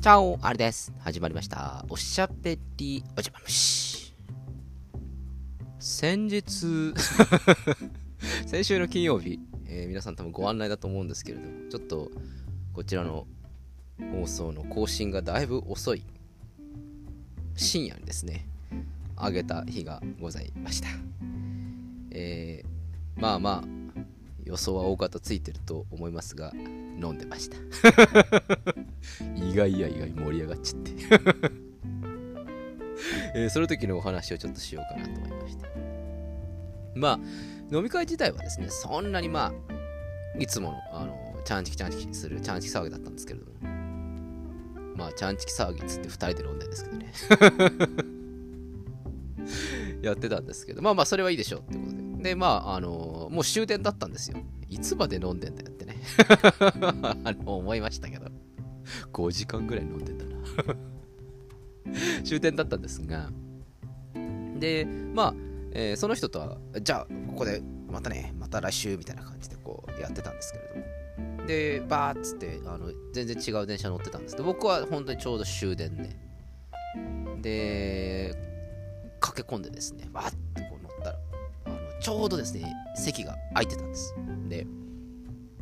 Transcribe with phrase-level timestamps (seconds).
[0.00, 0.94] チャオあれです。
[1.00, 1.84] 始まりました。
[1.90, 4.14] おしゃべりおじゃま虫。
[5.78, 6.94] 先日、
[8.48, 12.10] 先週の金曜日、えー皆さん多分ご案内だと思うんですけれども、ちょっと
[12.72, 13.26] こちらの
[14.10, 16.02] 放送の更新がだいぶ遅い
[17.54, 18.46] 深夜にですね、
[19.18, 20.88] 上げた日がございました。
[22.10, 24.00] えーまあまあ、
[24.44, 26.54] 予想は大方ついてると思いますが、
[27.02, 27.56] 飲んでました。
[29.34, 30.92] 意外や意外盛り上がっちゃって、
[33.34, 35.64] えーその時のお話をちょっとしようかなと思いまして
[36.94, 37.20] まあ
[37.74, 43.52] 飲み会自体はですねそんなにまあいつものあのチャンチキチャンチキするチャンチキ騒ぎだったんですけれども。
[45.00, 47.10] まあチャンチキ騒ぎっつって2人で飲んでんですけどね。
[50.02, 50.82] やってたんですけど。
[50.82, 52.00] まあまあそれはいいでしょうってことで。
[52.22, 54.36] でまああのもう終電だったんですよ。
[54.68, 55.69] いつまで飲んでんだよ。
[57.24, 58.26] あの思いましたけど。
[59.12, 60.76] 5時間ぐらい飲んでたな。
[62.24, 63.30] 終点だったんですが。
[64.58, 64.84] で
[65.14, 65.34] まあ、
[65.72, 71.46] えーその人とはじゃあここでまたねまた来週みたいな感じでこうやってたんですけれども。
[71.46, 74.34] でバーッつってあの全然違う電車乗ってたんです。
[74.36, 76.16] けど僕は本当にちょうど終電で。
[77.40, 78.34] で
[79.20, 81.18] 駆け込んでですねバーッとこう乗ったら
[81.66, 84.14] あのちょうどですね席が空いてたんです。
[84.48, 84.66] で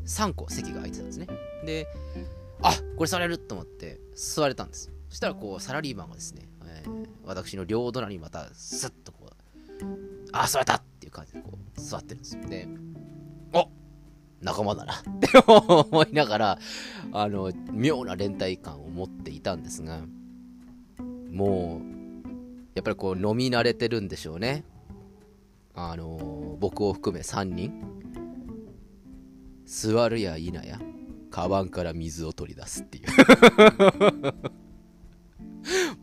[0.08, 1.26] 3個席が空いてたんですね。
[1.64, 1.86] で
[2.62, 4.90] あこれされると思って座れたんです。
[5.08, 9.32] そしたらこうサラリーマンがですね、えー私の両隣にまたスッとこう
[10.32, 12.36] あ座れたっていう感じでこう座ってるんです。
[12.36, 12.66] よで
[13.52, 13.68] お
[14.40, 14.94] 仲間だな。
[14.94, 16.58] っ て思いながら
[17.12, 20.00] あの妙な連帯感を持っていたんですが
[21.30, 21.98] もう
[22.74, 24.64] やっぱりこう飲み慣れてるんでしょうね。
[25.74, 27.72] あの僕を含め3人。
[29.68, 30.80] 座るや否や
[31.30, 33.04] カバンから水を取り出すっていう。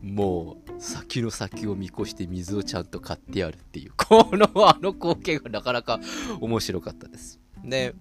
[0.00, 3.92] もう先の先を見越して水をちゃんと買ってやるっていう。
[3.96, 5.98] このあの光景がなかなか
[6.40, 7.40] 面白かったです。
[7.64, 7.96] で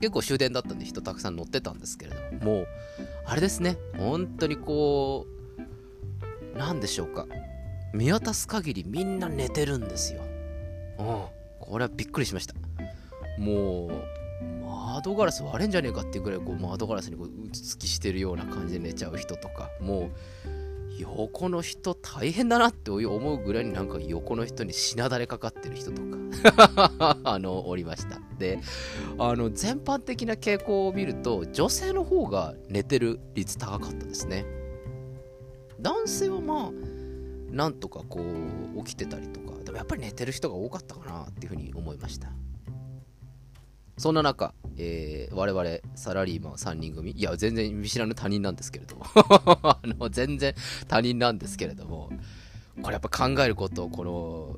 [0.00, 2.66] 結構終電だったんで人たくさん乗ってたんですけれどももう
[3.26, 3.78] あれですね。
[3.96, 5.24] 本当にこ
[6.54, 7.28] うなんでしょうか。
[7.94, 10.22] 見渡す限りみんな寝てるんですよ。
[10.98, 11.04] うん。
[11.60, 12.54] これはびっくりしました。
[13.38, 14.17] もう
[14.98, 20.10] 窓ガラス割れんじゃねえかっていうぐらいこう窓ガラスにこう打ちつきしてるような感じで寝ちゃう人とかもう
[20.98, 26.02] 横の人大変だなって思うぐらいになんか横の人にしなだれかかってる人と
[26.50, 28.20] か あのおりました。
[28.38, 28.58] で
[29.18, 34.44] あの全般的な傾向を見ると女性の方が寝てる率高かったですね。
[35.80, 38.20] 男性はまあなんとかこ
[38.74, 42.32] う起きてたりとかでもやっぱり寝てる人が多かったかなっていうふうに思いました。
[43.98, 45.64] そんな中、えー我々
[45.94, 50.54] サラリーマン3人組いや全然見知らぬ他人なんですけれども あの全然
[50.86, 52.10] 他人なんですけれども
[52.82, 54.56] これやっぱ考えることこの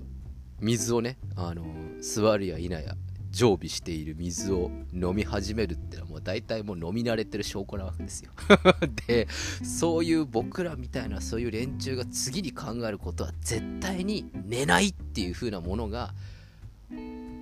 [0.61, 1.65] 水をねあの
[2.01, 2.95] 座るや否や
[3.31, 8.33] 常備している水を飲み始めるってのはもう大体もう飲み慣れてる証拠なわけですよ。
[9.07, 9.29] で
[9.63, 16.13] そういう僕らみたいなそういう連中が次に考えることは絶対に寝ないっていう風なものが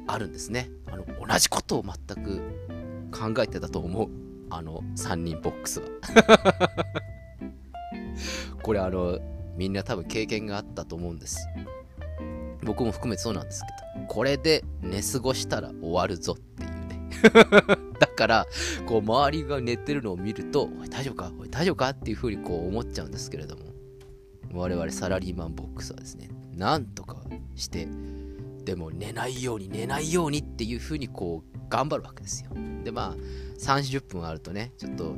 [0.08, 0.70] あるんですね。
[0.86, 2.40] あの同じことを全く
[3.12, 4.08] 考えてたと思う。
[4.50, 5.86] あの3人ボックスは。
[8.62, 9.18] これあの
[9.56, 11.46] みんな多分経験があったと思うんです。
[12.64, 13.62] 僕も含めてそうなんです
[13.94, 14.06] けど。
[14.06, 17.10] これで寝過ごしたら終わるぞっていうね。
[18.00, 18.46] だから
[18.86, 21.32] こう周りが寝てるのを見ると「おい大丈夫か？
[21.38, 23.62] おい大丈夫か?」っていうふうにこう思っちゃうんですけれども。
[24.54, 27.22] 我々サラリーマンボックスはですねなんとか
[27.54, 27.86] して
[28.68, 32.50] でも寝ないように寝ないようにっていうふうにこう頑張るわけですよ。
[32.84, 33.16] でまあ
[33.58, 35.16] 30分あるとねちょっと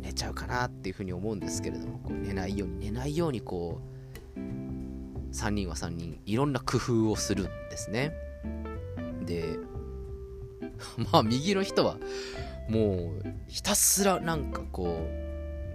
[0.00, 3.80] 寝ちゃうかなっていうふうに思うんですけれどもこう寝ないように寝ないようにこ
[4.36, 4.40] う
[5.32, 8.12] 3人は3人いろんな工夫をするんですね。
[9.24, 9.60] で
[11.12, 11.98] まあ右の人は
[12.68, 15.06] もうひたすらなんかこ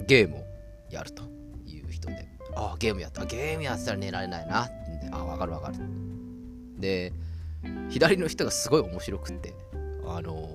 [0.01, 0.43] うゲームを
[0.89, 1.23] やると
[1.65, 4.73] いう人でああゲームやったゲームやったら寝られないなって
[5.09, 6.12] ああわかるわかる。
[6.83, 7.13] で
[7.89, 9.55] 左の人がすごい面白くって
[10.05, 10.49] あの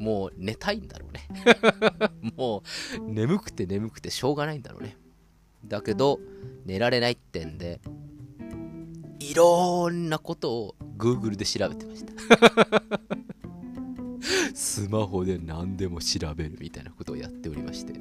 [0.00, 1.28] もう寝たいんだろうね。
[2.36, 2.64] も
[2.98, 4.96] う眠くて眠くてしょうがないんだろうね。
[5.64, 6.18] だけど
[6.66, 7.80] 寝られないってんで
[9.20, 12.12] いろんなことを Google で調べてました。
[14.54, 17.92] スマホで何でも調べるみたいなことをやっておりまして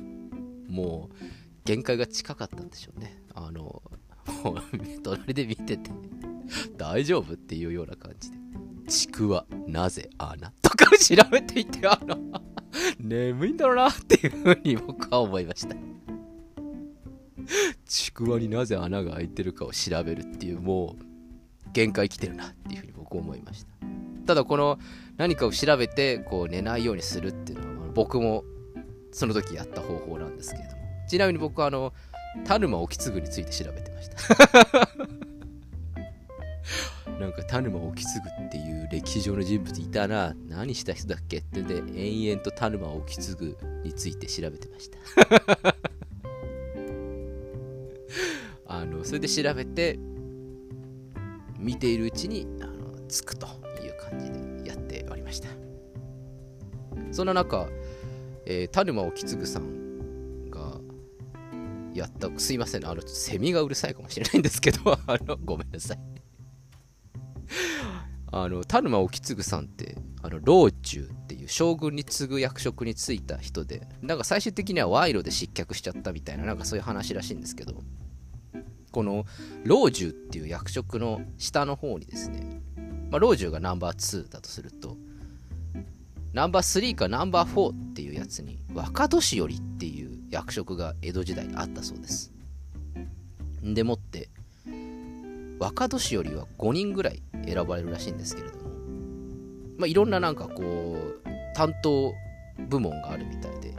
[0.68, 1.16] もう
[1.64, 3.22] 限界が近かったんでしょうね。
[3.36, 3.84] あの
[4.44, 4.62] もう
[5.04, 5.92] 隣で見てて。
[6.78, 8.38] 大丈夫っていうような感じで。
[8.88, 12.18] ちくわなぜ穴とか調べていてあの
[13.00, 15.76] 眠いんだろうなっていうふうに僕は思いました。
[17.86, 21.04] ちくわになぜ穴が開いてるかを調べるっていうもう
[21.74, 23.70] 限界来てるなっていうふうに僕は思いました。
[24.26, 24.80] ただこの
[25.18, 28.44] 何かを調べてこう寝ないようにするっていうのは僕も
[29.12, 30.78] その時やった方法なんですけれども。
[31.08, 31.94] ちなみに僕はあの
[32.46, 35.17] 田沼意次について調べてました。
[37.48, 44.98] 田沼意次っていう歴史上の人物いたな何した人だっけってで延々と田沼意次について調べてました。
[48.70, 49.98] あのそれで調べて
[51.58, 53.48] 見ているうちにあのつくと
[53.82, 55.48] いう感じでやっておりました。
[57.12, 57.70] そんな中、
[58.46, 60.82] えー、田沼意次さんが
[61.94, 66.17] やったすいませんあのセミがうるさいかもしれないんですけど あのごめんなさい
[68.32, 77.82] あの田沼意次さんってあの老中っていう将軍に次ぐ役職に就いた人でなんか最終的には賄賂で失脚しちゃったみたいななんかそういう話らしいんですけど
[78.92, 79.26] この
[79.64, 82.62] 老中っていう役職の下の方にですね、
[83.10, 84.98] まあ、老中がナンバー2だとすると
[86.34, 92.32] ナンバー3かナンバー4っていうやつに若年寄りっていう役職が江戸時代にあったそうです。
[93.64, 94.30] でもって
[95.60, 98.70] 若年寄りは5人ぐらい選ばれるらしいんですけれども、
[99.78, 102.14] まあ、いろんななんかこう担当
[102.70, 103.74] 部門があるみたいで、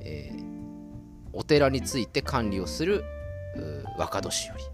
[0.00, 0.42] えー、
[1.32, 3.04] お寺について管理をする
[3.98, 4.64] 若年寄り、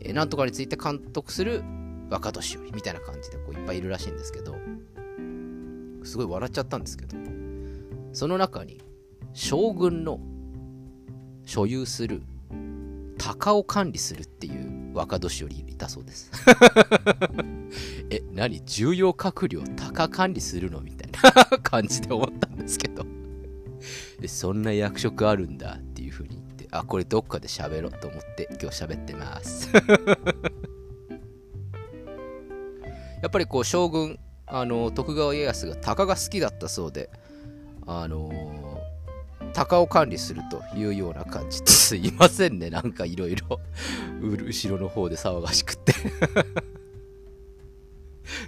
[0.00, 1.62] えー、なんとかについて監督する
[2.10, 2.72] 若年寄り。
[2.72, 4.56] みたいな感じでこういっぱいいるらしいんですけど。
[6.04, 7.16] すごい笑っちゃったんですけど。
[8.12, 8.80] その中に
[9.34, 10.20] 将軍の
[11.44, 12.22] 所有する
[13.18, 14.67] 鷹を管理するっていう
[14.98, 16.30] 若年寄りいたそうです。
[18.10, 18.60] え何？
[18.64, 20.80] 重要閣僚鷹管理するの？
[20.80, 21.58] みたいな。
[21.62, 23.06] 感じで思ったんですけど。
[24.26, 26.66] そんな役職あるんだっていう風に言って。
[26.72, 29.70] あこれどっかで喋ろうと思って今日喋ってます。
[33.22, 37.10] やっぱりこう将軍あの徳川家康が鷹が好きだったそうで
[37.90, 38.47] あの、
[39.58, 42.70] 鷹を管理するというような感じですいませんね。
[42.70, 43.58] なんかいろいろ
[44.20, 45.92] 後ろの方で騒がしくって。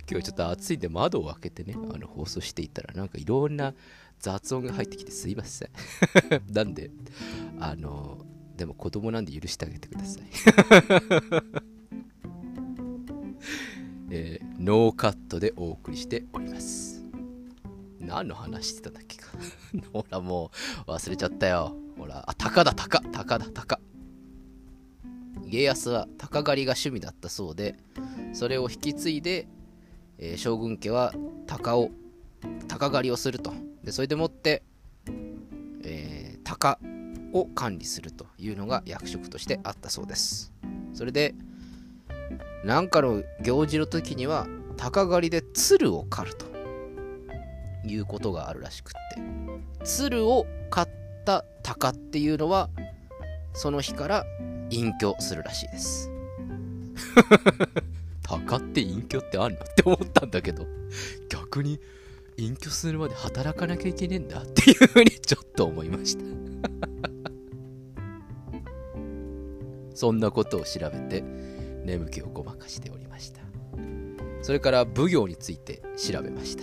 [0.08, 3.74] 今日ちょっと暑いんで窓を開けてねあの放送していたらなんかいろんな
[4.20, 5.70] 雑音が入ってきてすいません。
[6.52, 6.92] なんで
[7.58, 10.22] あのー、でも子供なんで許してあげてください。
[14.12, 16.89] えー、ノーカットでお送りしております。
[18.10, 19.28] 何の話してたんだっけか
[19.94, 20.50] ほら、も
[20.86, 21.76] う忘れちゃったよ。
[21.96, 23.80] ほら、あ、鷹だ、鷹、鷹だ、鷹。
[25.46, 27.76] 家康は鷹狩りが趣味だったそうで、
[28.32, 29.46] それを引き継いで、
[30.18, 31.14] えー、将軍家は
[31.46, 31.90] 鷹を、
[32.66, 33.52] 鷹狩りをすると。
[33.84, 34.64] で、それでもって、
[35.84, 36.80] えー、鷹
[37.32, 40.52] を管理するというのが役職としてあったそうです。
[40.94, 41.34] それで、
[42.64, 46.49] なんかの行事の時には鷹狩りで鶴を狩ると
[47.86, 49.20] いうことがあるらしくって。
[49.84, 50.92] 鶴を狩っ
[51.24, 52.68] た鷹っていうのは
[53.52, 54.24] その日から
[54.70, 56.10] 隠居するらしいです。
[58.22, 60.66] 鷹って隠居ってあんのって思ったんだけど
[61.28, 61.80] 逆に
[62.36, 66.24] 隠居するまで働かなきゃいけねえんだっていうふうにちょっと思いました。
[69.94, 71.22] そんなことを調べて
[71.84, 73.40] 眠気をごまかしておりました。
[74.42, 76.62] それから奉行について調べました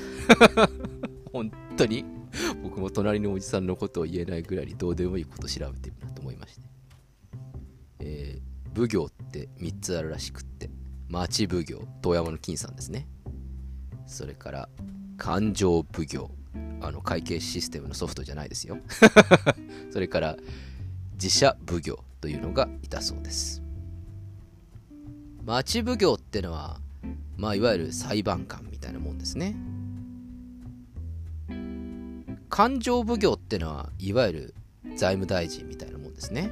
[1.32, 2.06] 本当に
[2.64, 6.62] 僕も隣のおじさんのことを言えないぐらいにどうでもいいこと調べてるなと思いまして、
[8.00, 10.70] えー、奉行って3つあるらしくって
[11.10, 13.08] 町奉行遠山の金さんですね。
[14.06, 14.70] それから
[15.18, 16.32] 勘定奉行
[16.82, 18.78] あの会計システムのソフトじゃないですよ。
[19.92, 20.38] それから
[21.14, 23.62] 自社奉行というのがいたそうです。
[25.46, 26.80] 町奉行ってのは、
[27.38, 29.56] まあ、いわゆる裁判官みたいなもんですね。
[32.50, 34.56] 勘定奉行ってのは、いわゆる
[34.96, 36.52] 財務大臣みたいなもんですね。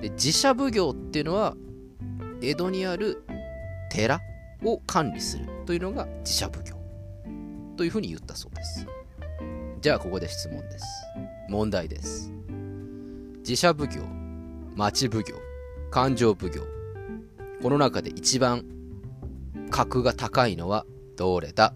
[0.00, 1.54] で自社奉行っていうのは、
[2.40, 3.22] 江戸にある
[3.90, 4.20] 寺
[4.64, 6.74] を管理するというのが自社奉行
[7.76, 8.86] というふうに言ったそうです。
[9.80, 10.84] じゃあここで質問です。
[11.48, 12.32] 問題です。
[13.38, 14.00] 自社奉行、
[14.76, 15.34] 町奉行、
[15.90, 16.60] 勘定奉行、
[17.62, 18.64] この中で一番
[19.70, 20.86] 格が高いのは
[21.16, 21.74] どれだ？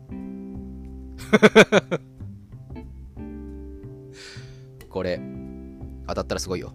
[4.97, 5.21] これ
[6.09, 6.73] 当たったらすごいよ。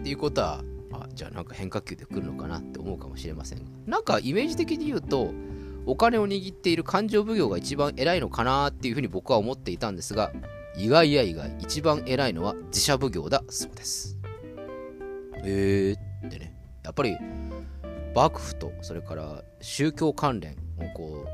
[0.00, 3.64] っていうことはあじゃあなんか変化球で来るのかなって思うかもしれませんが。
[3.84, 5.34] なんかイメージ的に言うと
[5.84, 10.32] お金を握っている勘定奉行が一番偉いのかなっていうふうに僕は思っていたんですが
[10.74, 14.16] 意外や意外、一番偉いのは自社奉行だそうです。
[15.44, 17.14] えーってね、やっぱり
[18.14, 21.28] 幕府とそれから宗教関連をこう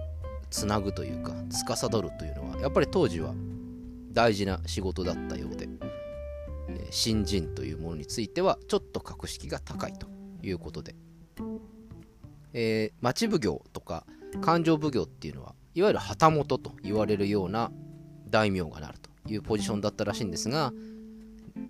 [0.51, 3.33] つなぐというか司るというのはやっぱり当時は
[4.17, 5.69] 大事な仕事だったようで、
[6.71, 10.07] え新人というものについてはちょっと格式が高いと
[10.43, 10.95] いうことで、
[12.55, 14.07] えー、町奉行とか
[14.41, 17.71] 勘定奉行っていうのはいわゆる旗本と言われるような
[18.31, 20.73] 大名がなるというポジションだったらしいんですが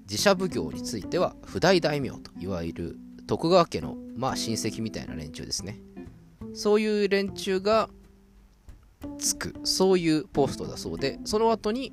[0.09, 5.81] 自社奉行については不大大名といわゆる徳川家のまあ親戚みたいな連中ですね。
[6.55, 7.91] そういう連中が
[9.19, 9.55] つく。
[9.65, 11.93] そういうポストだそうでその後に、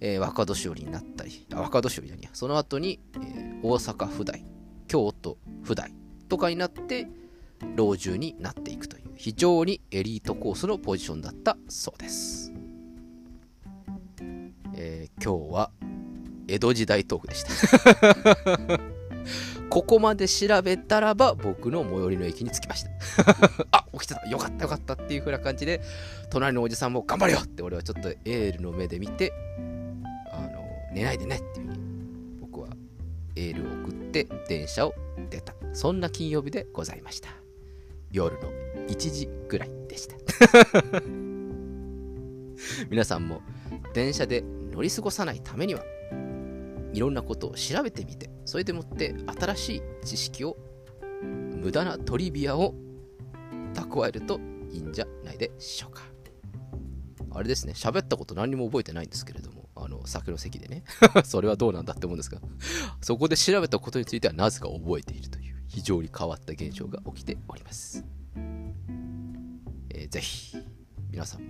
[0.00, 4.44] えー、若年寄りになったりあ若年寄りじゃねその後に、えー、大阪府大
[4.88, 5.92] 京都府大
[6.28, 7.08] とかになって
[7.76, 12.52] 老中になっていくという非常にエリートコースのポジションだったそうです、
[14.74, 15.70] えー、今日は
[16.48, 18.80] 江戸時代トークでした。
[19.70, 22.90] ここまで調べたらば僕の最寄りの駅に着きました。
[23.70, 24.28] あ起きてた。
[24.28, 25.80] よかったよかったっていう風な感じで
[26.28, 29.32] 隣のおじさんも頑張れよって俺はちょっとエールの目で見て
[30.92, 31.84] 寝ないでねっていう風に
[32.40, 32.68] 僕は
[33.36, 34.94] エールを送って電車を
[35.30, 35.54] 出た。
[35.72, 37.30] そんな金曜日でございました。
[38.10, 38.50] 夜の
[38.88, 40.16] 1時ぐらいでした。
[42.90, 43.40] 皆さんも
[43.94, 44.42] 電車で
[44.72, 45.82] 乗り過ごさないためには
[46.92, 50.56] いろんなことを調べてみてそれでもって新しい知識を
[51.22, 52.74] 無駄なトリビアを
[53.74, 54.40] 蓄えると
[54.72, 56.10] いいんじゃないでしょうか。
[57.32, 59.49] あれですね喋ったこと何にも覚えてないんですけれど
[60.00, 60.84] の酒の席でね。
[61.24, 62.40] それはどうなんだって思うんですが
[63.00, 68.04] そこで調べたことについてはなぜか覚えているという非常に変わった現象が起きております、
[69.90, 70.56] えー、ぜひ
[71.10, 71.48] 皆さんも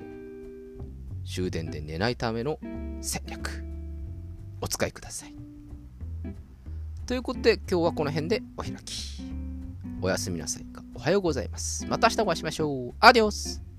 [1.24, 2.58] 終電で寝ないための
[3.00, 3.64] 戦略
[4.60, 5.34] お使いください。
[7.06, 9.22] ということで今日はこの辺でお開き。
[10.02, 11.86] おやすみなさいかおはようございます。
[11.86, 12.94] また明日お会いしましょう。
[13.00, 13.69] アディオス。